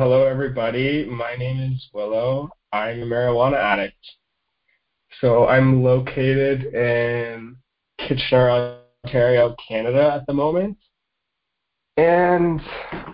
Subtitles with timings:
[0.00, 1.04] Hello, everybody.
[1.04, 2.48] My name is Willow.
[2.72, 3.98] I'm a marijuana addict.
[5.20, 7.54] So I'm located in
[7.98, 10.78] Kitchener, Ontario, Canada at the moment.
[11.98, 12.62] And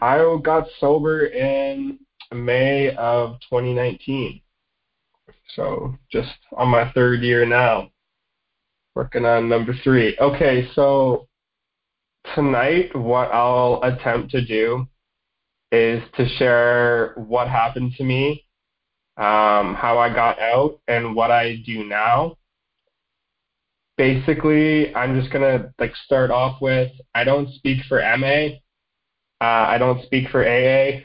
[0.00, 1.98] I got sober in
[2.32, 4.40] May of 2019.
[5.56, 7.90] So just on my third year now,
[8.94, 10.16] working on number three.
[10.20, 11.26] Okay, so
[12.36, 14.86] tonight, what I'll attempt to do
[15.72, 18.44] is to share what happened to me,
[19.16, 22.36] um, how I got out, and what I do now.
[23.96, 28.56] Basically, I'm just gonna like start off with I don't speak for MA.
[29.40, 31.02] Uh, I don't speak for AA.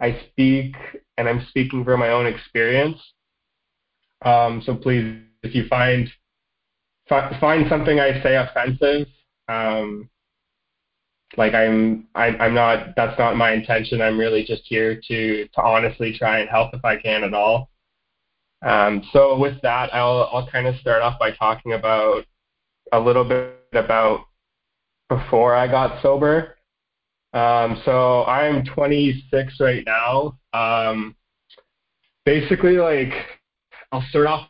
[0.00, 0.74] I speak,
[1.18, 2.98] and I'm speaking from my own experience.
[4.22, 6.08] Um, so please, if you find
[7.08, 9.08] find something I say offensive,
[9.48, 10.08] um,
[11.36, 14.02] like I'm I, I'm not that's not my intention.
[14.02, 17.70] I'm really just here to to honestly try and help if I can at all.
[18.62, 22.24] Um, so with that, I'll I'll kind of start off by talking about
[22.92, 24.20] a little bit about
[25.08, 26.56] before I got sober.
[27.32, 30.38] Um, so I'm 26 right now.
[30.52, 31.14] Um,
[32.24, 33.12] basically, like
[33.92, 34.48] I'll start off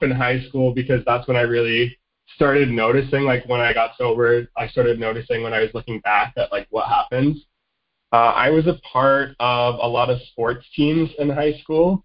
[0.00, 1.96] in high school because that's when I really
[2.34, 6.34] started noticing like when I got sober, I started noticing when I was looking back
[6.36, 7.36] at like what happened.
[8.12, 12.04] Uh, I was a part of a lot of sports teams in high school,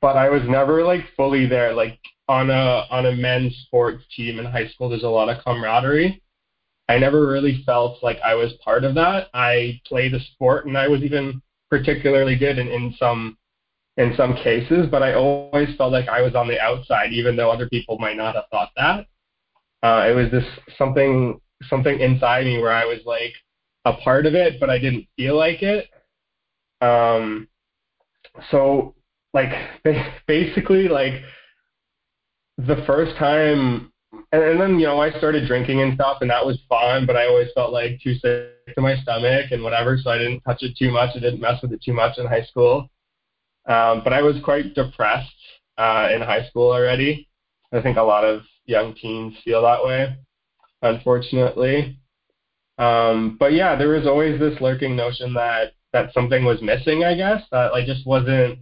[0.00, 1.72] but I was never like fully there.
[1.72, 1.98] Like
[2.28, 6.22] on a on a men's sports team in high school, there's a lot of camaraderie.
[6.88, 9.28] I never really felt like I was part of that.
[9.34, 13.38] I played a sport and I was even particularly good in, in some
[13.96, 17.50] in some cases, but I always felt like I was on the outside, even though
[17.50, 19.06] other people might not have thought that.
[19.82, 20.44] Uh, it was this
[20.78, 23.32] something something inside me where I was like
[23.84, 25.88] a part of it, but I didn't feel like it.
[26.80, 27.48] Um,
[28.50, 28.94] so
[29.34, 29.52] like
[30.26, 31.22] basically like
[32.58, 33.92] the first time,
[34.32, 37.16] and, and then you know I started drinking and stuff, and that was fun, but
[37.16, 40.62] I always felt like too sick to my stomach and whatever, so I didn't touch
[40.62, 41.10] it too much.
[41.16, 42.88] I didn't mess with it too much in high school.
[43.68, 45.30] Um, but I was quite depressed
[45.78, 47.28] uh, in high school already.
[47.72, 50.16] I think a lot of young teens feel that way,
[50.82, 51.98] unfortunately.
[52.78, 57.04] Um, but yeah, there was always this lurking notion that that something was missing.
[57.04, 58.60] I guess that like just wasn't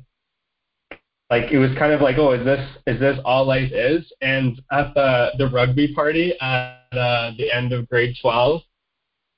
[1.30, 4.04] like it was kind of like, oh, is this is this all life is?
[4.20, 8.62] And at the the rugby party at uh, the end of grade twelve,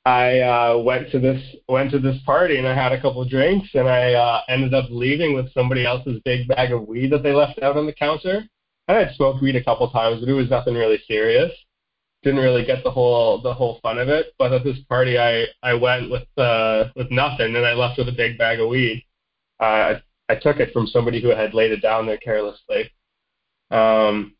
[0.04, 3.28] I uh, went to this went to this party and I had a couple of
[3.28, 7.22] drinks and I uh, ended up leaving with somebody else's big bag of weed that
[7.22, 8.42] they left out on the counter.
[8.88, 11.50] I had smoked weed a couple times, but it was nothing really serious.
[12.22, 14.34] Didn't really get the whole the whole fun of it.
[14.38, 18.08] But at this party, I I went with uh, with nothing and I left with
[18.08, 19.04] a big bag of weed.
[19.60, 22.90] Uh, I, I took it from somebody who had laid it down there carelessly.
[23.70, 24.34] Um,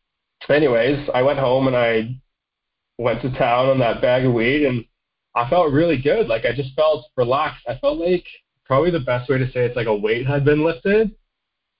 [0.49, 2.15] anyways, I went home and I
[2.97, 4.85] went to town on that bag of weed and
[5.35, 6.27] I felt really good.
[6.27, 7.65] Like I just felt relaxed.
[7.67, 8.25] I felt like
[8.65, 11.11] probably the best way to say it's like a weight had been lifted.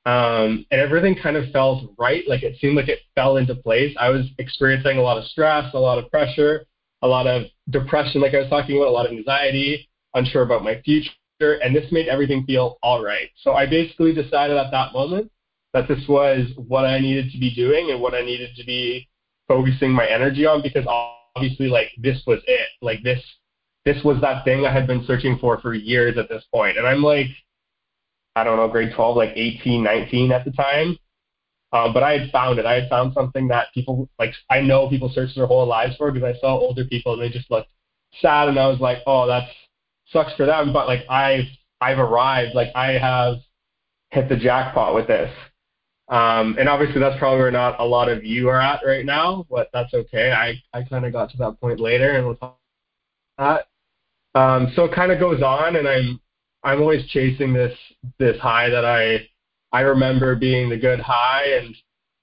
[0.06, 2.24] Um, and everything kind of felt right.
[2.28, 3.96] Like it seemed like it fell into place.
[4.00, 6.66] I was experiencing a lot of stress, a lot of pressure,
[7.02, 10.64] a lot of depression, like I was talking about, a lot of anxiety, unsure about
[10.64, 11.12] my future,
[11.64, 13.30] and this made everything feel all right.
[13.42, 15.32] So I basically decided at that moment
[15.74, 19.08] that this was what I needed to be doing and what I needed to be
[19.48, 20.86] focusing my energy on because
[21.36, 22.70] obviously like this was it.
[22.82, 23.22] Like this
[23.86, 26.44] this was that thing I had been searching for for years at this.
[26.54, 27.28] And I'm like,
[28.36, 30.98] I don't know, grade 12, like 18, 19 at the time.
[31.72, 32.66] Um, but I had found it.
[32.66, 36.12] I had found something that people, like, I know people search their whole lives for
[36.12, 37.70] because I saw older people and they just looked
[38.22, 38.48] sad.
[38.48, 39.48] And I was like, oh, that
[40.08, 40.72] sucks for them.
[40.72, 41.46] But, like, I've,
[41.82, 42.54] I've arrived.
[42.54, 43.38] Like, I have
[44.12, 45.32] hit the jackpot with this.
[46.10, 49.46] Um, and obviously that's probably where not a lot of you are at right now,
[49.50, 50.32] but that's okay.
[50.32, 52.60] I, I kind of got to that point later and we'll talk
[53.38, 53.66] about
[54.34, 54.40] that.
[54.40, 56.20] Um, so it kind of goes on, and I'm
[56.64, 57.78] I'm always chasing this
[58.20, 59.28] this high that I
[59.72, 61.76] I remember being the good high, and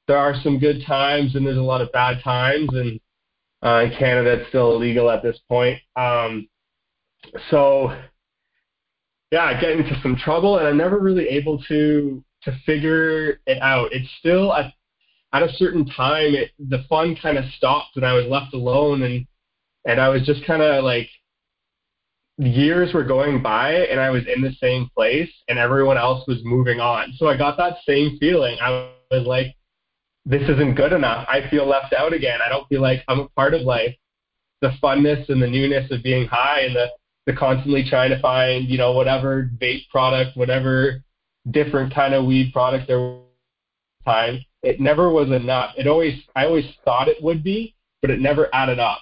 [0.07, 3.01] there are some good times, and there's a lot of bad times, and
[3.65, 5.79] uh, in Canada it's still illegal at this point.
[5.97, 6.49] Um,
[7.51, 7.95] so
[9.31, 13.61] yeah, I get into some trouble, and I'm never really able to to figure it
[13.61, 13.93] out.
[13.93, 14.73] It's still at
[15.33, 19.03] at a certain time, it, the fun kind of stopped, and I was left alone,
[19.03, 19.27] and
[19.87, 21.09] and I was just kind of like
[22.49, 26.39] years were going by and I was in the same place and everyone else was
[26.45, 27.13] moving on.
[27.17, 28.57] So I got that same feeling.
[28.63, 29.55] I was like,
[30.25, 31.27] this isn't good enough.
[31.29, 32.41] I feel left out again.
[32.45, 33.95] I don't feel like I'm a part of life.
[34.61, 36.87] The funness and the newness of being high and the,
[37.27, 41.03] the constantly trying to find, you know, whatever vape product, whatever
[41.51, 43.23] different kind of weed product there was
[44.05, 44.41] time.
[44.63, 45.73] It never was enough.
[45.77, 49.01] It always I always thought it would be, but it never added up.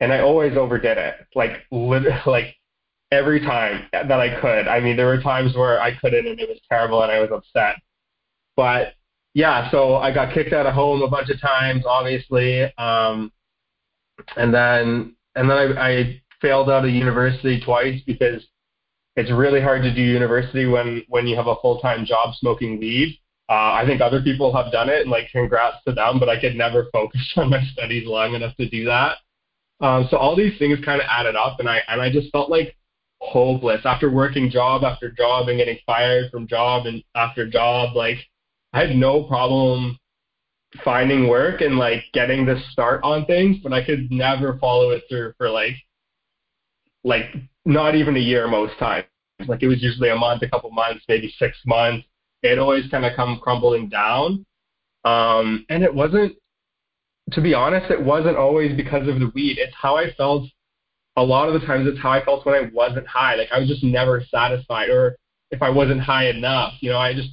[0.00, 1.14] And I always overdid it.
[1.34, 2.54] Like lit- like
[3.10, 4.68] every time that I could.
[4.68, 7.30] I mean, there were times where I couldn't and it was terrible and I was
[7.32, 7.76] upset.
[8.56, 8.94] But
[9.34, 12.64] yeah, so I got kicked out of home a bunch of times, obviously.
[12.76, 13.32] Um,
[14.36, 18.44] and then and then I, I failed out of university twice because
[19.16, 22.78] it's really hard to do university when when you have a full time job smoking
[22.78, 23.18] weed.
[23.48, 26.18] Uh, I think other people have done it, and like congrats to them.
[26.18, 29.16] But I could never focus on my studies long enough to do that.
[29.80, 32.50] Um, so all these things kind of added up, and I and I just felt
[32.50, 32.76] like
[33.20, 37.96] hopeless after working job after job and getting fired from job and after job.
[37.96, 38.18] Like
[38.72, 39.98] I had no problem
[40.84, 45.04] finding work and like getting the start on things, but I could never follow it
[45.08, 45.74] through for like
[47.04, 47.34] like
[47.64, 49.06] not even a year most times.
[49.46, 52.06] Like it was usually a month, a couple months, maybe six months.
[52.42, 54.44] It always kind of come crumbling down.
[55.04, 56.36] Um, and it wasn't,
[57.32, 59.58] to be honest, it wasn't always because of the weed.
[59.58, 60.48] It's how I felt.
[61.18, 63.34] A lot of the times, it's how I felt when I wasn't high.
[63.34, 65.16] Like I was just never satisfied, or
[65.50, 67.30] if I wasn't high enough, you know, I just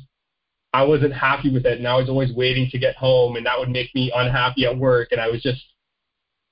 [0.73, 3.59] I wasn't happy with it, and I was always waiting to get home, and that
[3.59, 5.63] would make me unhappy at work, and I was just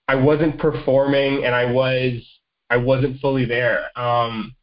[0.07, 2.23] I wasn't performing, and I was
[2.69, 3.87] I wasn't fully there.
[3.99, 4.55] Um,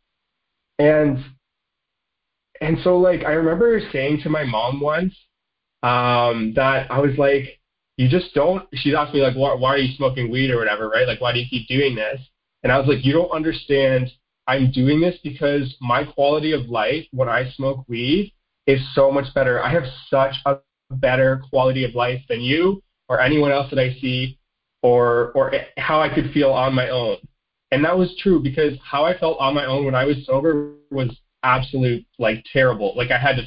[0.78, 1.18] and
[2.60, 5.14] and so like I remember saying to my mom once
[5.82, 7.58] um, that I was like,
[7.96, 8.66] you just don't.
[8.74, 11.06] She asked me like, why, why are you smoking weed or whatever, right?
[11.06, 12.20] Like, why do you keep doing this?
[12.62, 14.10] And I was like, you don't understand.
[14.46, 18.32] I'm doing this because my quality of life when I smoke weed
[18.66, 19.62] is so much better.
[19.62, 20.58] I have such a
[20.90, 24.38] better quality of life than you or anyone else that I see,
[24.82, 27.16] or or how I could feel on my own.
[27.72, 30.74] And that was true because how I felt on my own when I was sober
[30.90, 31.10] was
[31.42, 32.96] absolute like terrible.
[32.96, 33.42] Like I had to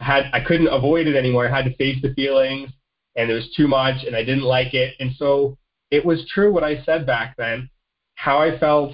[0.00, 1.46] had I couldn't avoid it anymore.
[1.46, 2.70] I had to face the feelings
[3.16, 4.94] and it was too much and I didn't like it.
[5.00, 5.58] And so
[5.90, 7.68] it was true what I said back then.
[8.20, 8.92] How I felt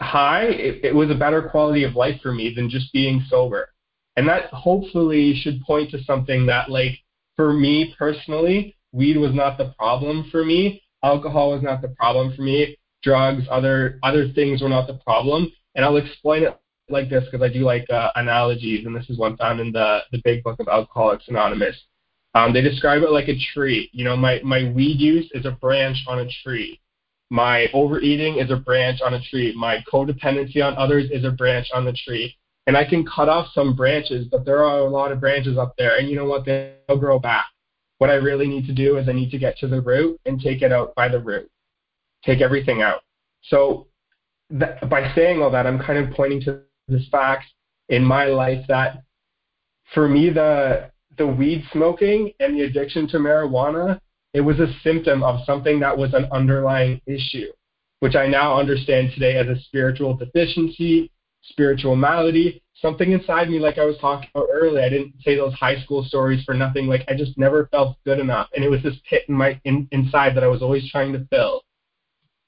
[0.00, 3.70] high, it, it was a better quality of life for me than just being sober.
[4.16, 6.98] And that hopefully should point to something that like
[7.36, 10.82] for me personally, weed was not the problem for me.
[11.04, 15.50] Alcohol was not the problem for me drugs, other other things were not the problem.
[15.74, 16.58] And I'll explain it
[16.88, 20.00] like this because I do like uh, analogies, and this is one found in the
[20.12, 21.76] the Big Book of Alcoholics Anonymous.
[22.34, 23.90] Um, they describe it like a tree.
[23.92, 26.80] You know, my my weed use is a branch on a tree.
[27.30, 29.54] My overeating is a branch on a tree.
[29.56, 32.34] My codependency on others is a branch on the tree.
[32.66, 35.74] And I can cut off some branches, but there are a lot of branches up
[35.78, 35.98] there.
[35.98, 36.44] And you know what?
[36.44, 37.46] They'll grow back.
[37.98, 40.40] What I really need to do is I need to get to the root and
[40.40, 41.50] take it out by the root
[42.24, 43.02] take everything out.
[43.44, 43.86] So
[44.50, 47.44] that, by saying all that, I'm kind of pointing to this fact
[47.88, 49.02] in my life that
[49.94, 54.00] for me, the the weed smoking and the addiction to marijuana,
[54.34, 57.50] it was a symptom of something that was an underlying issue,
[58.00, 61.10] which I now understand today as a spiritual deficiency,
[61.42, 64.84] spiritual malady, something inside me, like I was talking about earlier.
[64.84, 66.86] I didn't say those high school stories for nothing.
[66.86, 69.88] Like I just never felt good enough, and it was this pit in my in,
[69.92, 71.62] inside that I was always trying to fill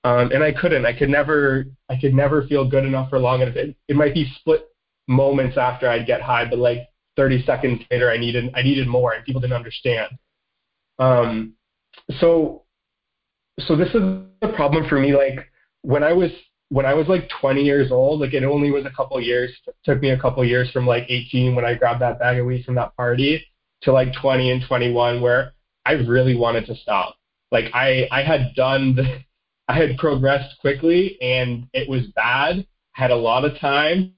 [0.04, 0.86] um, and I couldn't.
[0.86, 1.66] I could never.
[1.88, 3.56] I could never feel good enough for long enough.
[3.56, 4.68] It, it might be split
[5.08, 8.50] moments after I'd get high, but like 30 seconds later, I needed.
[8.54, 10.10] I needed more, and people didn't understand.
[10.99, 11.54] Um,
[12.18, 12.64] so,
[13.61, 14.02] so this is
[14.40, 15.14] the problem for me.
[15.14, 15.50] Like
[15.82, 16.30] when I was
[16.70, 19.50] when I was like 20 years old, like it only was a couple years.
[19.85, 22.64] Took me a couple years from like 18 when I grabbed that bag of weed
[22.64, 23.44] from that party
[23.82, 25.52] to like 20 and 21 where
[25.85, 27.16] I really wanted to stop.
[27.50, 29.20] Like I I had done the
[29.68, 32.66] I had progressed quickly and it was bad.
[32.92, 34.14] Had a lot of time,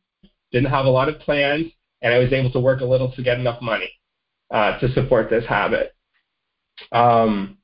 [0.51, 3.23] didn't have a lot of plans, and I was able to work a little to
[3.23, 3.91] get enough money
[4.51, 5.95] uh, to support this habit.
[6.91, 7.59] Um,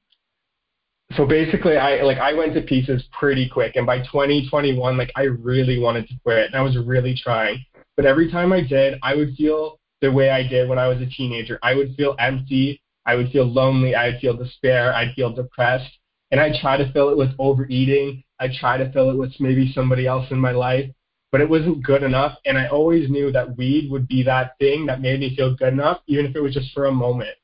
[1.16, 5.22] so basically, I like I went to pieces pretty quick, and by 2021, like I
[5.22, 7.64] really wanted to quit, and I was really trying.
[7.96, 11.00] But every time I did, I would feel the way I did when I was
[11.00, 11.58] a teenager.
[11.62, 12.80] I would feel empty.
[13.06, 13.96] I would feel lonely.
[13.96, 14.94] I'd feel despair.
[14.94, 15.98] I'd feel depressed
[16.30, 18.22] and I'd try to fill it with overeating.
[18.40, 20.90] I'd try to fill it with maybe somebody else in my life,
[21.32, 22.36] but it wasn't good enough.
[22.44, 25.72] And I always knew that weed would be that thing that made me feel good
[25.72, 27.36] enough, even if it was just for a moment.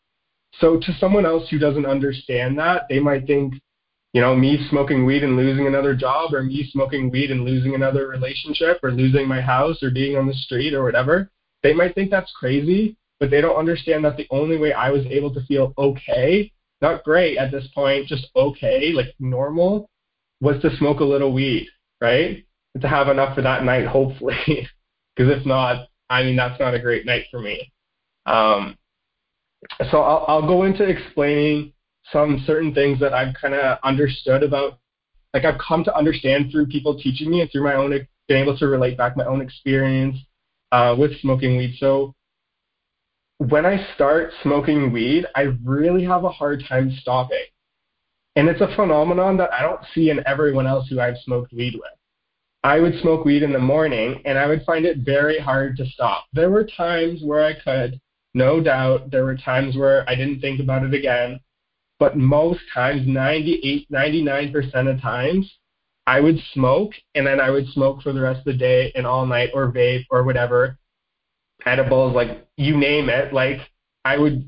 [0.60, 3.54] So to someone else who doesn't understand that, they might think,
[4.12, 7.74] you know, me smoking weed and losing another job, or me smoking weed and losing
[7.74, 11.30] another relationship, or losing my house, or being on the street, or whatever.
[11.62, 15.04] They might think that's crazy, but they don't understand that the only way I was
[15.06, 16.52] able to feel okay
[16.84, 19.88] not great at this point, just okay, like normal,
[20.40, 21.66] was to smoke a little weed,
[22.00, 22.44] right?
[22.74, 24.68] And to have enough for that night, hopefully.
[25.16, 27.72] Because if not, I mean, that's not a great night for me.
[28.26, 28.76] Um,
[29.90, 31.72] so I'll, I'll go into explaining
[32.12, 34.78] some certain things that I've kind of understood about,
[35.32, 37.90] like I've come to understand through people teaching me and through my own,
[38.28, 40.16] being able to relate back my own experience
[40.72, 41.76] uh, with smoking weed.
[41.78, 42.14] So
[43.38, 47.44] when I start smoking weed, I really have a hard time stopping.
[48.36, 51.74] And it's a phenomenon that I don't see in everyone else who I've smoked weed
[51.74, 51.92] with.
[52.64, 55.86] I would smoke weed in the morning and I would find it very hard to
[55.86, 56.24] stop.
[56.32, 58.00] There were times where I could,
[58.34, 59.10] no doubt.
[59.10, 61.40] There were times where I didn't think about it again.
[62.00, 65.50] But most times, 98, 99% of times,
[66.06, 69.06] I would smoke and then I would smoke for the rest of the day and
[69.06, 70.76] all night or vape or whatever,
[71.64, 73.32] edibles, like you name it.
[73.32, 73.60] Like
[74.04, 74.46] I would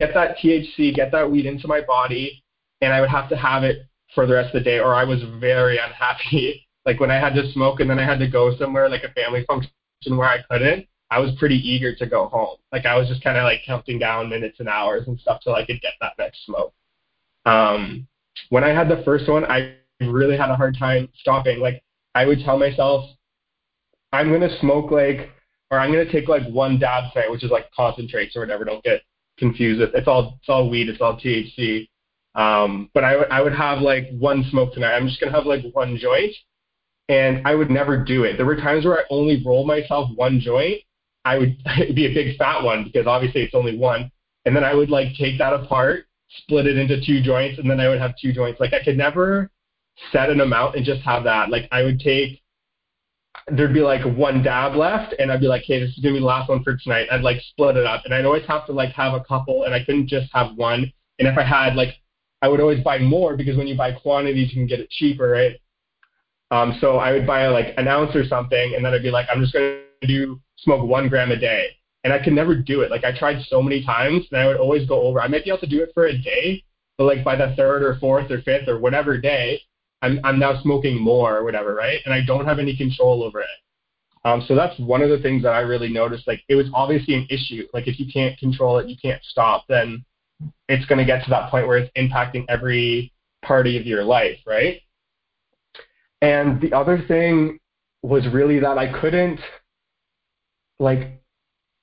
[0.00, 2.42] get that THC, get that weed into my body,
[2.80, 5.04] and I would have to have it for the rest of the day or I
[5.04, 6.66] was very unhappy.
[6.86, 9.12] like when I had to smoke and then I had to go somewhere like a
[9.12, 9.70] family function
[10.06, 12.56] where I couldn't, I was pretty eager to go home.
[12.72, 15.54] Like I was just kind of like counting down minutes and hours and stuff till
[15.54, 16.72] I could get that next smoke.
[17.46, 18.06] Um,
[18.50, 21.58] when I had the first one, I really had a hard time stopping.
[21.60, 21.82] Like
[22.14, 23.10] I would tell myself,
[24.12, 25.30] I'm gonna smoke like,
[25.70, 28.64] or I'm gonna take like one dab tonight, which is like concentrates or whatever.
[28.64, 29.02] Don't get
[29.38, 29.80] confused.
[29.94, 30.88] It's all it's all weed.
[30.88, 31.88] It's all THC.
[32.36, 34.94] Um, but I would I would have like one smoke tonight.
[34.94, 36.34] I'm just gonna have like one joint,
[37.08, 38.36] and I would never do it.
[38.36, 40.80] There were times where I only roll myself one joint.
[41.24, 44.10] I would it'd be a big fat one because obviously it's only one,
[44.44, 46.06] and then I would like take that apart,
[46.42, 48.60] split it into two joints, and then I would have two joints.
[48.60, 49.50] Like I could never
[50.12, 51.50] set an amount and just have that.
[51.50, 52.40] Like I would take
[53.48, 56.20] there'd be like one dab left and I'd be like, hey, this is gonna be
[56.20, 57.08] the last one for tonight.
[57.10, 59.74] I'd like split it up and I'd always have to like have a couple and
[59.74, 60.92] I couldn't just have one.
[61.18, 61.94] And if I had like
[62.42, 65.30] I would always buy more because when you buy quantities you can get it cheaper,
[65.30, 65.60] right?
[66.50, 69.26] Um, so I would buy like an ounce or something and then I'd be like,
[69.32, 71.68] I'm just gonna do smoke one gram a day.
[72.02, 72.90] And I could never do it.
[72.90, 75.20] Like I tried so many times and I would always go over.
[75.20, 76.64] I might be able to do it for a day,
[76.96, 79.60] but like by the third or fourth or fifth or whatever day,
[80.02, 82.00] I'm I'm now smoking more or whatever, right?
[82.06, 83.48] And I don't have any control over it.
[84.24, 86.26] Um, so that's one of the things that I really noticed.
[86.26, 87.66] Like it was obviously an issue.
[87.72, 90.04] Like if you can't control it, you can't stop, then
[90.68, 93.12] it's going to get to that point where it's impacting every
[93.42, 94.80] party of your life, right?
[96.22, 97.58] And the other thing
[98.02, 99.40] was really that I couldn't,
[100.80, 101.22] like,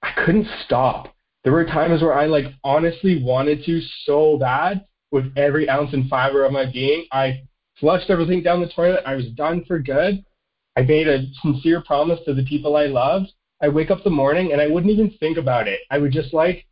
[0.01, 1.13] I couldn't stop.
[1.43, 6.09] There were times where I like honestly wanted to so bad with every ounce and
[6.09, 7.05] fiber of my being.
[7.11, 7.43] I
[7.79, 9.03] flushed everything down the toilet.
[9.05, 10.25] I was done for good.
[10.75, 13.31] I made a sincere promise to the people I loved.
[13.61, 15.79] I wake up the morning and I wouldn't even think about it.
[15.89, 16.65] I would just like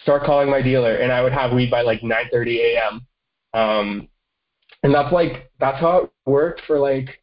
[0.00, 3.06] start calling my dealer and I would have weed by like 9:30 a.m.
[3.52, 4.08] Um,
[4.82, 7.20] and that's like that's how it worked for like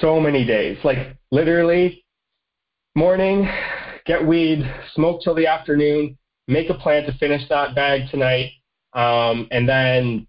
[0.00, 0.78] so many days.
[0.84, 2.03] Like literally
[2.94, 3.48] morning,
[4.06, 4.60] get weed,
[4.94, 6.16] smoke till the afternoon,
[6.48, 8.52] make a plan to finish that bag tonight,
[8.92, 10.26] um, and then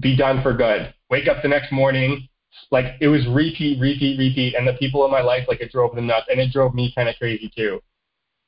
[0.00, 2.28] be done for good wake up the next morning,
[2.70, 5.94] like it was repeat, repeat, repeat, and the people in my life like it drove
[5.94, 7.80] them nuts, and it drove me kind of crazy too.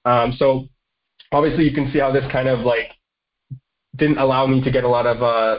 [0.05, 0.69] Um, so
[1.33, 2.91] obviously you can see how this kind of like
[3.97, 5.59] didn't allow me to get a lot of uh,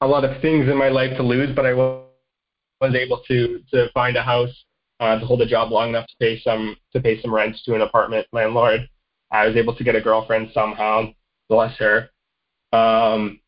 [0.00, 3.88] a lot of things in my life to lose, but I was able to to
[3.92, 4.64] find a house
[5.00, 7.74] uh, to hold a job long enough to pay some to pay some rent to
[7.74, 8.88] an apartment landlord.
[9.32, 11.12] I was able to get a girlfriend somehow,
[11.48, 12.10] bless her.
[12.72, 13.40] Um,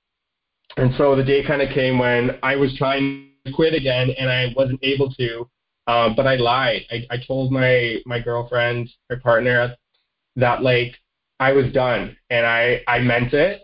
[0.77, 4.31] and so the day kind of came when I was trying to quit again and
[4.31, 5.49] I wasn't able to.
[5.87, 6.83] Um, but I lied.
[6.91, 9.77] I, I told my my girlfriend, my partner,
[10.37, 10.95] that like
[11.39, 13.63] I was done and I I meant it.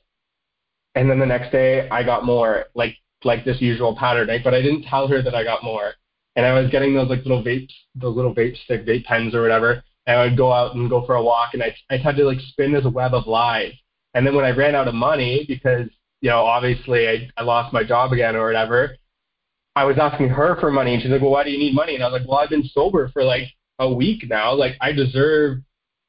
[0.95, 4.29] And then the next day I got more, like like this usual pattern.
[4.29, 4.43] Right?
[4.43, 5.95] But I didn't tell her that I got more.
[6.39, 9.43] And I was getting those like little vape, those little vape stick vape pens or
[9.43, 9.83] whatever.
[10.07, 12.25] And I would go out and go for a walk, and I I had to
[12.25, 13.75] like spin this web of lies.
[14.15, 15.89] And then when I ran out of money because
[16.21, 18.97] you know, obviously I, I lost my job again or whatever,
[19.77, 21.95] I was asking her for money and she's like, well, why do you need money?
[21.95, 24.53] And I was like, well, I've been sober for like a week now.
[24.53, 25.59] Like I deserve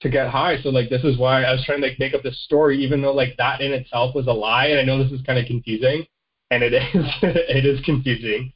[0.01, 0.61] to get high.
[0.61, 3.01] So like, this is why I was trying to like make up this story, even
[3.01, 4.67] though like that in itself was a lie.
[4.67, 6.05] And I know this is kind of confusing
[6.49, 8.53] and it is, it is confusing.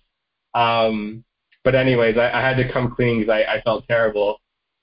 [0.56, 1.24] Um,
[1.64, 4.40] but anyways, I, I had to come clean because I, I felt terrible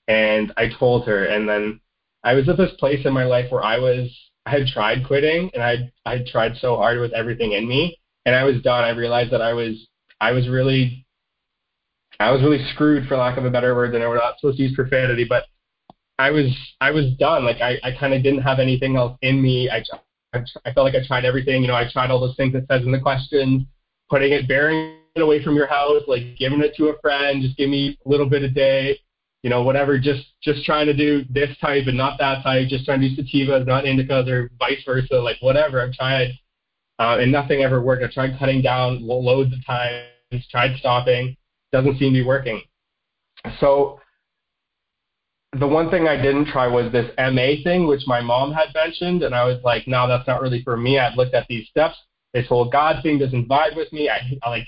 [0.07, 1.79] and I told her and then
[2.23, 4.09] I was at this place in my life where I was
[4.45, 8.35] I had tried quitting and I I tried so hard with everything in me and
[8.35, 8.83] I was done.
[8.83, 9.87] I realized that I was
[10.19, 11.05] I was really
[12.19, 14.57] I was really screwed for lack of a better word than I we're not supposed
[14.57, 15.45] to use profanity, but
[16.19, 17.45] I was I was done.
[17.45, 19.69] Like I, I kind of didn't have anything else in me.
[19.69, 19.83] I,
[20.33, 21.61] I I felt like I tried everything.
[21.61, 23.63] You know, I tried all those things it says in the questions,
[24.09, 27.57] putting it, bearing it away from your house, like giving it to a friend, just
[27.57, 28.99] give me a little bit a day,
[29.43, 32.85] you know, whatever, just just trying to do this type and not that type, just
[32.85, 35.81] trying to do sativas, not indicas or vice versa, like whatever.
[35.81, 36.31] I've tried
[36.99, 38.03] uh, and nothing ever worked.
[38.03, 40.05] I've tried cutting down loads of times,
[40.49, 41.35] tried stopping,
[41.71, 42.61] doesn't seem to be working.
[43.59, 43.99] So
[45.53, 49.23] the one thing I didn't try was this MA thing, which my mom had mentioned,
[49.23, 50.99] and I was like, no, that's not really for me.
[50.99, 51.95] I've looked at these steps.
[52.33, 54.07] This whole God thing doesn't vibe with me.
[54.07, 54.67] I, I like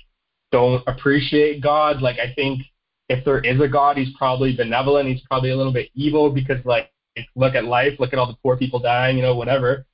[0.53, 2.01] don't appreciate God.
[2.01, 2.61] Like I think
[3.09, 5.09] if there is a God, he's probably benevolent.
[5.09, 6.91] He's probably a little bit evil because like
[7.35, 9.85] look at life, look at all the poor people dying, you know, whatever.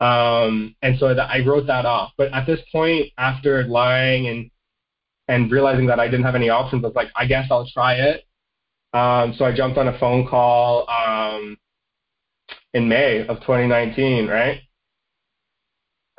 [0.00, 2.12] Um, and so I wrote that off.
[2.16, 4.50] But at this point, after lying and
[5.28, 7.94] and realizing that I didn't have any options, I was like, I guess I'll try
[7.94, 8.24] it.
[8.94, 11.58] Um, so I jumped on a phone call um,
[12.74, 14.60] in May of 2019, right?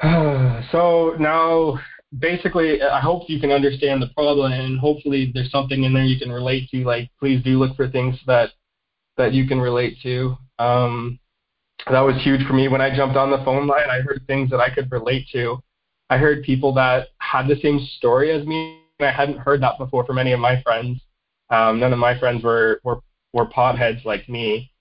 [0.72, 1.80] so now,
[2.18, 6.20] basically, I hope you can understand the problem, and hopefully, there's something in there you
[6.20, 6.84] can relate to.
[6.84, 8.52] Like, please do look for things that
[9.18, 10.38] that you can relate to.
[10.60, 11.20] Um,
[11.90, 13.90] that was huge for me when I jumped on the phone line.
[13.90, 15.58] I heard things that I could relate to.
[16.10, 19.78] I heard people that had the same story as me, and I hadn't heard that
[19.78, 21.02] before from any of my friends.
[21.50, 23.02] Um, none of my friends were were
[23.34, 24.72] were potheads like me.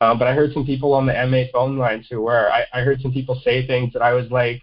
[0.00, 2.50] Um, but I heard some people on the MA phone line who were.
[2.50, 4.62] I, I heard some people say things that I was like,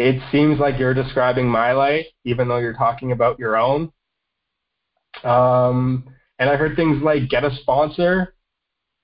[0.00, 3.92] it seems like you're describing my life, even though you're talking about your own.
[5.22, 8.34] Um, and I heard things like get a sponsor,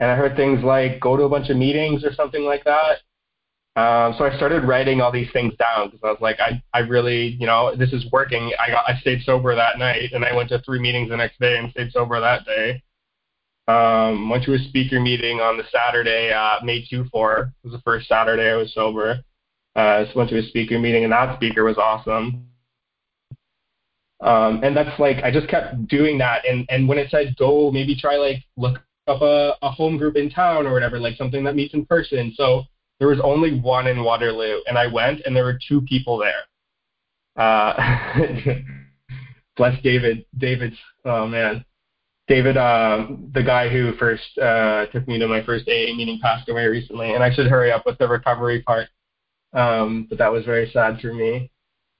[0.00, 3.00] and I heard things like go to a bunch of meetings or something like that.
[3.78, 6.78] Um, so I started writing all these things down because I was like, I, I
[6.78, 8.52] really, you know, this is working.
[8.58, 11.38] I got, I stayed sober that night, and I went to three meetings the next
[11.38, 12.82] day and stayed sober that day.
[13.68, 17.40] Um, went to a speaker meeting on the Saturday, uh, May 2 4.
[17.40, 19.20] It was the first Saturday I was sober.
[19.76, 22.48] Uh, went to a speaker meeting, and that speaker was awesome.
[24.20, 27.70] Um, and that's like I just kept doing that, and and when it said go,
[27.70, 31.44] maybe try like look up a, a home group in town or whatever, like something
[31.44, 32.32] that meets in person.
[32.36, 32.64] So
[32.98, 36.42] there was only one in Waterloo, and I went, and there were two people there.
[37.36, 38.54] Uh,
[39.58, 40.24] bless David.
[40.38, 41.62] David's oh man,
[42.28, 46.48] David, uh, the guy who first uh, took me to my first AA meeting, passed
[46.48, 48.88] away recently, and I should hurry up with the recovery part.
[49.56, 51.50] Um, but that was very sad for me.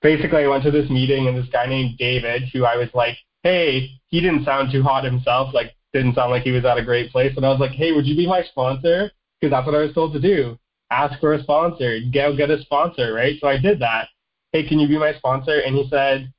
[0.03, 3.17] Basically, I went to this meeting, and this guy named David, who I was like,
[3.43, 6.85] hey, he didn't sound too hot himself, like didn't sound like he was at a
[6.85, 7.33] great place.
[7.37, 9.11] And I was like, hey, would you be my sponsor?
[9.41, 10.59] Because that's what I was told to do
[10.91, 13.37] ask for a sponsor, go get a sponsor, right?
[13.41, 14.09] So I did that.
[14.53, 15.61] Hey, can you be my sponsor?
[15.61, 16.33] And he said,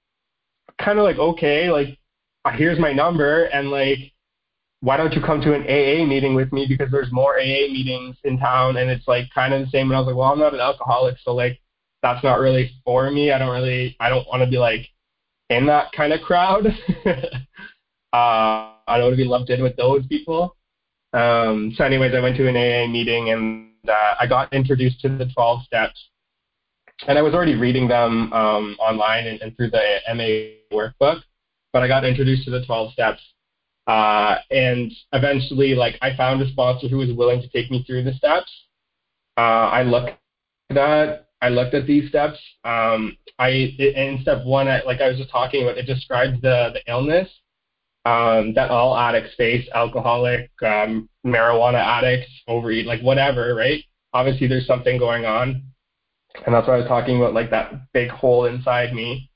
[0.80, 1.97] kind of like, okay, like,
[2.56, 4.13] here's my number, and like,
[4.81, 8.15] why don't you come to an AA meeting with me because there's more AA meetings
[8.23, 9.89] in town, and it's like kind of the same.
[9.89, 11.59] And I was like, well, I'm not an alcoholic, so like,
[12.03, 13.31] that's not really for me.
[13.31, 14.87] I don't really, I don't want to be like
[15.49, 16.67] in that kind of crowd.
[17.05, 17.13] uh,
[18.13, 20.55] I don't want to be lumped in with those people.
[21.13, 25.09] Um, so, anyways, I went to an AA meeting and uh, I got introduced to
[25.09, 26.09] the 12 steps,
[27.07, 31.21] and I was already reading them um, online and, and, through the MA workbook,
[31.73, 33.21] but I got introduced to the 12 steps.
[33.88, 38.04] Uh, and eventually, like, I found a sponsor who was willing to take me through
[38.04, 38.52] the steps.
[39.38, 40.12] Uh, I looked
[40.71, 42.39] at I looked at these steps.
[42.63, 46.71] Um, I in step one, I, like I was just talking about, it describes the
[46.73, 47.30] the illness
[48.06, 53.84] um, that all addicts face, alcoholic, um, marijuana addicts, overeat, like whatever, right?
[54.13, 55.62] Obviously, there's something going on,
[56.45, 59.30] and that's what I was talking about, like that big hole inside me.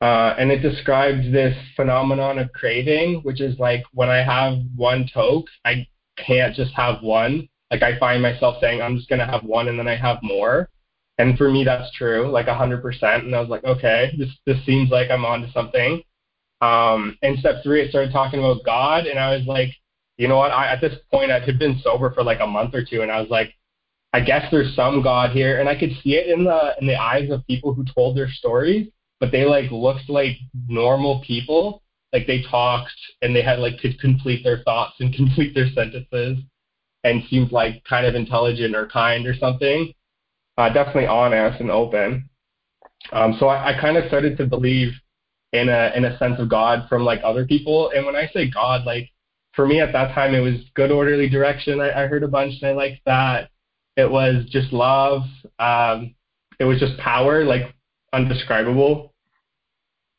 [0.00, 5.08] Uh, and it describes this phenomenon of craving, which is like when I have one
[5.12, 5.86] toke, I
[6.18, 7.48] can't just have one.
[7.70, 10.68] Like I find myself saying, I'm just gonna have one, and then I have more.
[11.18, 13.24] And for me, that's true, like 100%.
[13.24, 16.02] And I was like, okay, this this seems like I'm onto something.
[16.60, 19.70] Um, in step three, I started talking about God, and I was like,
[20.18, 20.52] you know what?
[20.52, 23.10] I, at this point, I had been sober for like a month or two, and
[23.10, 23.54] I was like,
[24.12, 26.96] I guess there's some God here, and I could see it in the in the
[26.96, 28.88] eyes of people who told their stories,
[29.20, 30.36] but they like looked like
[30.68, 32.90] normal people, like they talked
[33.22, 36.38] and they had like could complete their thoughts and complete their sentences,
[37.04, 39.92] and seemed like kind of intelligent or kind or something.
[40.58, 42.28] Uh, definitely honest and open.
[43.12, 44.92] Um, so I, I kind of started to believe
[45.52, 47.90] in a in a sense of God from like other people.
[47.94, 49.10] And when I say God, like
[49.54, 51.80] for me at that time it was good orderly direction.
[51.80, 53.50] I, I heard a bunch and I liked that.
[53.96, 55.22] It was just love.
[55.58, 56.14] Um,
[56.58, 57.74] it was just power, like
[58.12, 59.12] undescribable.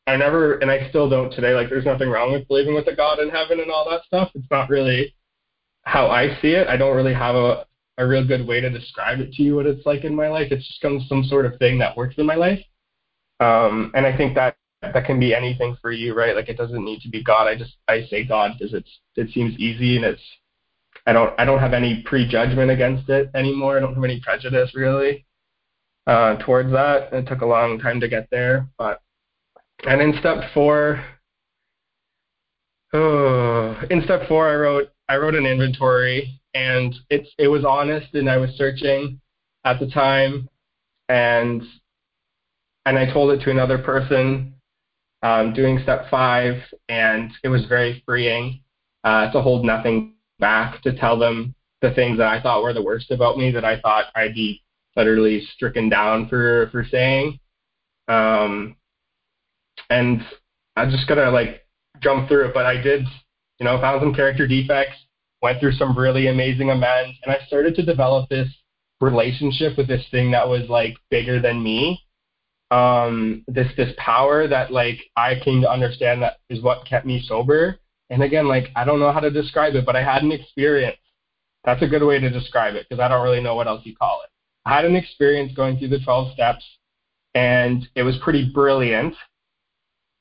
[0.06, 1.54] I never, and I still don't today.
[1.54, 4.30] Like, there's nothing wrong with believing with a God in heaven and all that stuff.
[4.34, 5.14] It's not really
[5.82, 6.68] how I see it.
[6.68, 7.66] I don't really have a
[7.98, 10.52] a real good way to describe it to you what it's like in my life.
[10.52, 12.60] It's just some some sort of thing that works in my life.
[13.40, 16.36] Um, and I think that that can be anything for you, right?
[16.36, 17.48] Like it doesn't need to be God.
[17.48, 20.22] I just I say God because it's it seems easy and it's
[21.06, 23.76] I don't I don't have any prejudgment against it anymore.
[23.76, 25.26] I don't have any prejudice really
[26.08, 27.12] uh, towards that.
[27.12, 29.00] It took a long time to get there, but
[29.86, 31.04] and in step four,
[32.92, 38.12] oh, in step four I wrote I wrote an inventory and it's it was honest
[38.14, 39.20] and I was searching
[39.64, 40.48] at the time
[41.08, 41.62] and
[42.84, 44.54] and I told it to another person
[45.22, 48.60] um, doing step five, and it was very freeing
[49.04, 52.82] uh, to hold nothing back, to tell them the things that I thought were the
[52.82, 54.62] worst about me, that I thought I'd be
[54.98, 57.38] literally stricken down for for saying.
[58.08, 58.76] Um,
[59.88, 60.22] and
[60.76, 61.64] I'm just gonna like
[62.00, 63.04] jump through it, but I did,
[63.58, 64.96] you know, found some character defects,
[65.40, 68.48] went through some really amazing amends, and I started to develop this
[69.00, 72.02] relationship with this thing that was like bigger than me
[72.70, 77.22] um, this this power that like I came to understand that is what kept me
[77.26, 77.78] sober.
[78.10, 80.98] And again, like I don't know how to describe it, but I had an experience.
[81.64, 83.96] That's a good way to describe it because I don't really know what else you
[83.96, 84.30] call it.
[84.68, 86.62] I had an experience going through the 12 steps,
[87.34, 89.14] and it was pretty brilliant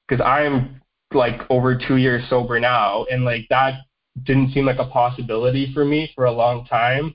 [0.08, 0.80] because I'm
[1.14, 3.82] like over two years sober now, and like that
[4.24, 7.14] didn't seem like a possibility for me for a long time.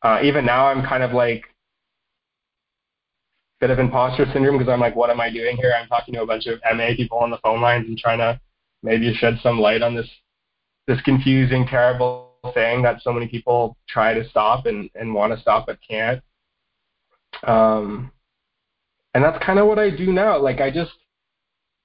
[0.00, 1.44] Uh, even now, I'm kind of like
[3.60, 5.74] bit of imposter syndrome because I'm like, what am I doing here?
[5.78, 8.40] I'm talking to a bunch of MA people on the phone lines and trying to
[8.82, 10.08] maybe shed some light on this
[10.86, 15.38] this confusing, terrible thing that so many people try to stop and, and want to
[15.38, 16.22] stop but can't.
[17.44, 18.12] Um,
[19.14, 20.38] and that's kind of what I do now.
[20.38, 20.92] Like I just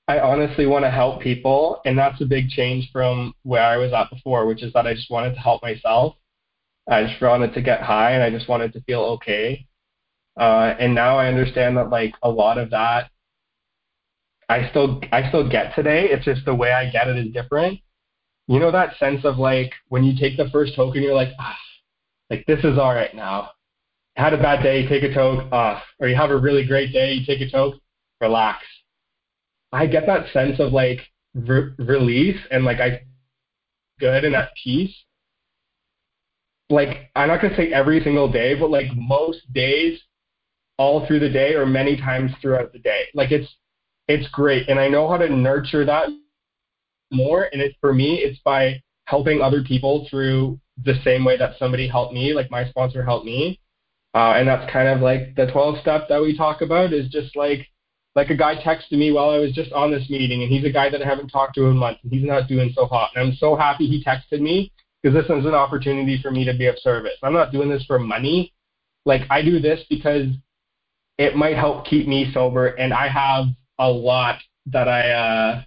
[0.07, 3.91] I honestly want to help people, and that's a big change from where I was
[3.93, 6.15] at before, which is that I just wanted to help myself.
[6.89, 9.65] I just wanted to get high, and I just wanted to feel okay.
[10.39, 13.09] Uh, and now I understand that like a lot of that
[14.49, 16.09] I still I still get today.
[16.09, 17.79] It's just the way I get it is different.
[18.47, 21.57] You know that sense of like when you take the first token, you're like, ah,
[22.29, 23.51] like this is all right now.
[24.17, 27.13] Had a bad day, take a toke, ah, or you have a really great day,
[27.13, 27.75] you take a toke,
[28.19, 28.65] relax.
[29.71, 30.99] I get that sense of like
[31.35, 33.03] re- release and like I
[33.99, 34.95] good and at peace.
[36.69, 39.99] Like I'm not gonna say every single day, but like most days
[40.77, 43.05] all through the day or many times throughout the day.
[43.13, 43.47] Like it's
[44.07, 46.09] it's great, and I know how to nurture that
[47.11, 47.49] more.
[47.51, 51.87] And it's for me, it's by helping other people through the same way that somebody
[51.87, 53.59] helped me, like my sponsor helped me.
[54.13, 57.35] Uh, and that's kind of like the 12 step that we talk about is just
[57.35, 57.67] like
[58.15, 60.71] like a guy texted me while I was just on this meeting, and he's a
[60.71, 63.11] guy that I haven't talked to in months, and he's not doing so hot.
[63.15, 64.71] And I'm so happy he texted me
[65.03, 67.13] because this is an opportunity for me to be of service.
[67.21, 68.53] I'm not doing this for money.
[69.05, 70.29] Like I do this because
[71.19, 72.67] it might help keep me sober.
[72.67, 73.45] And I have
[73.77, 75.63] a lot that I uh,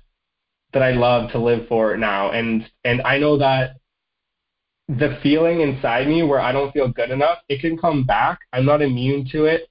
[0.72, 3.76] that I love to live for now, and and I know that
[4.98, 8.40] the feeling inside me where I don't feel good enough, it can come back.
[8.53, 9.68] I'm not immune to it.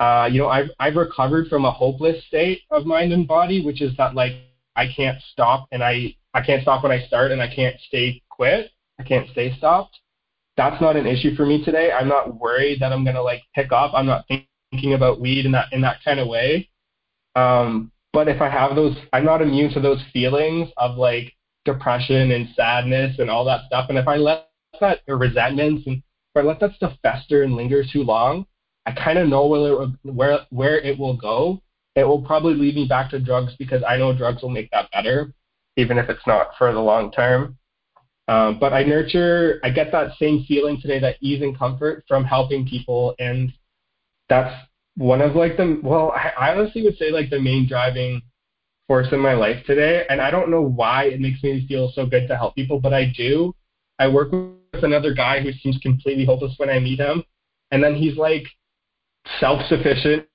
[0.00, 3.82] Uh, you know, I've I've recovered from a hopeless state of mind and body, which
[3.82, 4.32] is that like
[4.74, 8.22] I can't stop and I I can't stop when I start and I can't stay
[8.30, 8.70] quit.
[8.98, 9.98] I can't stay stopped.
[10.56, 11.92] That's not an issue for me today.
[11.92, 13.92] I'm not worried that I'm gonna like pick up.
[13.94, 16.68] I'm not thinking about weed in that in that kind of way.
[17.36, 21.32] Um, but if I have those, I'm not immune to those feelings of like
[21.64, 23.86] depression and sadness and all that stuff.
[23.88, 24.48] And if I let
[24.80, 26.02] that or resentments and
[26.34, 28.46] if I let that stuff fester and linger too long,
[28.86, 31.60] I kind of know where it, where where it will go.
[31.94, 34.90] It will probably lead me back to drugs because I know drugs will make that
[34.92, 35.34] better,
[35.76, 37.58] even if it's not for the long term.
[38.28, 42.24] Um, but I nurture, I get that same feeling today, that ease and comfort from
[42.24, 43.52] helping people and
[44.28, 44.54] that's
[44.96, 48.22] one of like the well, I honestly would say like the main driving
[48.86, 50.06] force in my life today.
[50.08, 52.94] And I don't know why it makes me feel so good to help people, but
[52.94, 53.54] I do.
[53.98, 57.24] I work with another guy who seems completely hopeless when I meet him,
[57.70, 58.44] and then he's like
[59.40, 60.26] self-sufficient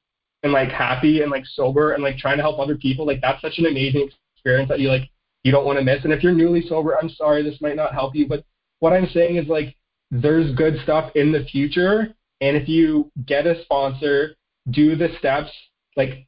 [0.44, 3.06] and like happy and like sober and like trying to help other people.
[3.06, 5.10] Like that's such an amazing experience that you like
[5.44, 6.04] you don't want to miss.
[6.04, 8.44] And if you're newly sober, I'm sorry this might not help you, but
[8.80, 9.76] what I'm saying is like
[10.12, 14.36] there's good stuff in the future and if you get a sponsor,
[14.70, 15.52] do the steps,
[15.96, 16.28] like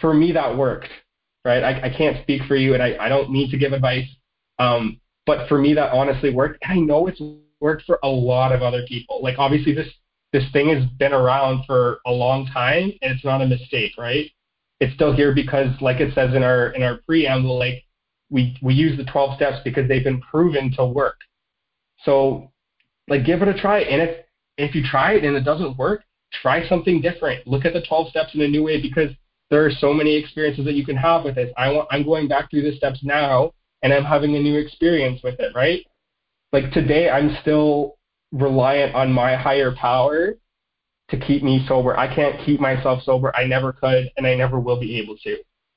[0.00, 0.88] for me, that worked,
[1.44, 1.62] right?
[1.62, 4.08] I, I can't speak for you and I, I don't need to give advice.
[4.58, 6.58] Um, but for me, that honestly worked.
[6.62, 7.20] And I know it's
[7.60, 9.20] worked for a lot of other people.
[9.22, 9.88] Like obviously this,
[10.32, 14.30] this thing has been around for a long time and it's not a mistake, right?
[14.80, 17.84] It's still here because like it says in our, in our preamble, like
[18.30, 21.16] we, we use the 12 steps because they've been proven to work.
[22.04, 22.50] So
[23.08, 23.80] like give it a try.
[23.80, 24.24] And if,
[24.56, 27.46] if you try it and it doesn't work, try something different.
[27.46, 29.10] Look at the 12 steps in a new way because
[29.50, 31.52] there are so many experiences that you can have with this.
[31.56, 35.20] I want, I'm going back through the steps now, and I'm having a new experience
[35.22, 35.84] with it, right?
[36.52, 37.96] Like today, I'm still
[38.32, 40.34] reliant on my higher power
[41.10, 41.98] to keep me sober.
[41.98, 43.34] I can't keep myself sober.
[43.36, 45.36] I never could, and I never will be able to.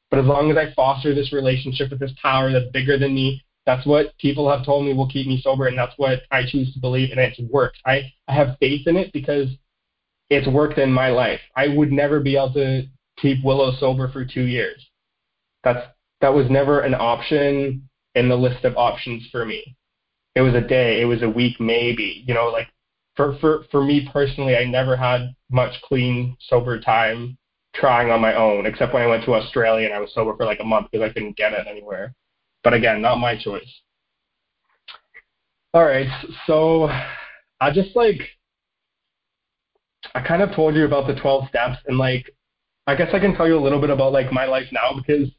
[0.09, 3.43] But as long as I foster this relationship with this power that's bigger than me,
[3.65, 6.73] that's what people have told me will keep me sober, and that's what I choose
[6.73, 7.77] to believe, and it's worked.
[7.85, 9.47] I, I have faith in it because
[10.29, 11.39] it's worked in my life.
[11.55, 12.83] I would never be able to
[13.17, 14.85] keep Willow sober for two years.
[15.63, 15.87] That's
[16.21, 19.75] that was never an option in the list of options for me.
[20.35, 22.23] It was a day, it was a week, maybe.
[22.25, 22.67] You know, like
[23.15, 27.37] for for for me personally, I never had much clean sober time
[27.75, 30.45] trying on my own, except when I went to Australia and I was sober for
[30.45, 32.13] like a month because I couldn't get it anywhere.
[32.63, 33.81] But again, not my choice.
[35.73, 36.07] All right,
[36.45, 36.87] so
[37.59, 38.21] I just like
[40.13, 42.33] I kind of told you about the 12 steps and like
[42.85, 45.29] I guess I can tell you a little bit about like my life now because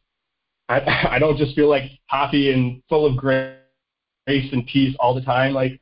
[0.69, 0.81] I
[1.11, 3.17] I don't just feel like happy and full of
[4.27, 5.53] grace and peace all the time.
[5.53, 5.81] Like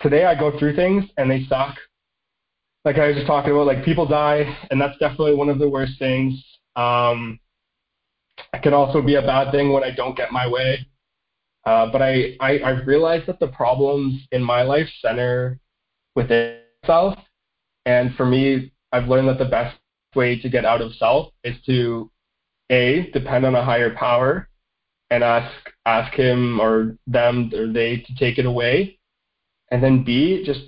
[0.00, 1.76] today I go through things and they suck.
[2.84, 5.68] Like I was just talking about, like people die, and that's definitely one of the
[5.68, 6.42] worst things.
[6.76, 7.38] Um,
[8.54, 10.86] it can also be a bad thing when I don't get my way.
[11.66, 15.58] Uh, but I, I I realized that the problems in my life center
[16.16, 17.18] within self,
[17.84, 19.76] and for me, I've learned that the best
[20.14, 22.10] way to get out of self is to
[22.70, 24.48] a depend on a higher power
[25.10, 25.50] and ask
[25.86, 28.98] ask him or them or they to take it away
[29.70, 30.60] and then b just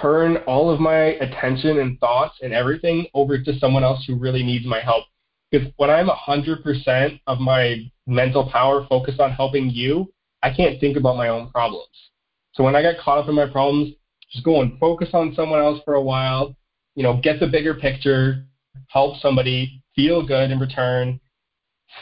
[0.00, 4.42] turn all of my attention and thoughts and everything over to someone else who really
[4.42, 5.04] needs my help
[5.50, 10.06] because when i'm 100% of my mental power focused on helping you
[10.42, 12.10] i can't think about my own problems
[12.52, 13.94] so when i get caught up in my problems
[14.30, 16.54] just go and focus on someone else for a while
[16.94, 18.44] you know get the bigger picture
[18.88, 21.20] help somebody feel good in return,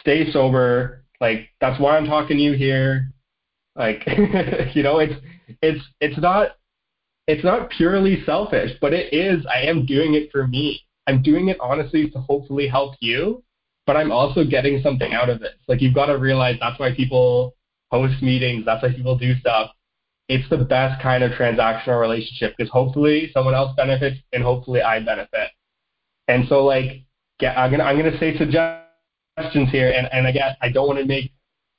[0.01, 1.02] stay sober.
[1.23, 3.09] Like that's why I'm talking to you here.
[3.77, 4.03] Like
[4.75, 5.13] you know, it's
[5.61, 6.57] it's it's not
[7.27, 9.45] it's not purely selfish, but it is.
[9.45, 10.81] I am doing it for me.
[11.07, 13.41] I'm doing it honestly to hopefully help you,
[13.87, 15.53] but I'm also getting something out of it.
[15.69, 17.55] Like you've got to realize that's why people
[17.89, 18.65] host meetings.
[18.65, 19.71] That's why people do stuff.
[20.27, 24.99] It's the best kind of transactional relationship because hopefully someone else benefits and hopefully I
[24.99, 25.51] benefit.
[26.27, 27.05] And so like,
[27.41, 28.37] yeah, I'm gonna I'm gonna say
[29.37, 31.31] suggestions here, and and again, I don't want to make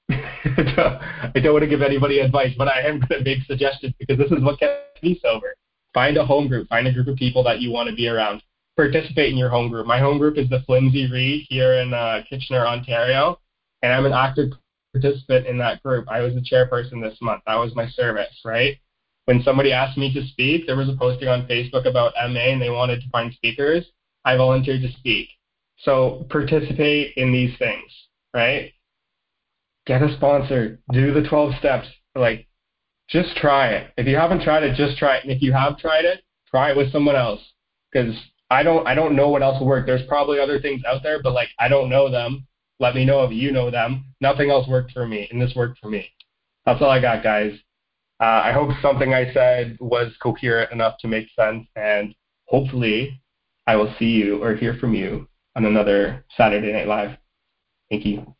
[0.10, 4.18] I don't want to give anybody advice, but I am going to make suggestions because
[4.18, 5.54] this is what gets me sober.
[5.92, 6.68] Find a home group.
[6.68, 8.42] Find a group of people that you want to be around.
[8.76, 9.86] Participate in your home group.
[9.86, 13.38] My home group is the Flimsy Reed here in uh, Kitchener, Ontario,
[13.82, 14.50] and I'm an active
[14.92, 16.06] participant in that group.
[16.08, 17.42] I was the chairperson this month.
[17.46, 18.76] That was my service, right?
[19.26, 22.60] When somebody asked me to speak, there was a posting on Facebook about MA and
[22.60, 23.86] they wanted to find speakers.
[24.24, 25.28] I volunteered to speak.
[25.84, 27.90] So participate in these things,
[28.32, 28.72] right?
[29.86, 30.80] Get a sponsor.
[30.92, 31.86] Do the 12 steps.
[32.14, 32.48] Like,
[33.10, 33.92] just try it.
[33.98, 35.24] If you haven't tried it, just try it.
[35.24, 37.40] And if you have tried it, try it with someone else.
[37.92, 38.14] Because
[38.50, 39.84] I don't, I don't know what else will work.
[39.84, 42.46] There's probably other things out there, but like I don't know them.
[42.80, 44.06] Let me know if you know them.
[44.20, 46.10] Nothing else worked for me, and this worked for me.
[46.66, 47.52] That's all I got, guys.
[48.20, 52.14] Uh, I hope something I said was coherent enough to make sense, and
[52.46, 53.20] hopefully
[53.66, 57.16] I will see you or hear from you on another Saturday Night Live.
[57.90, 58.34] Thank you.